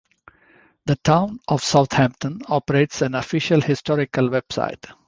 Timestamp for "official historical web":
3.13-4.45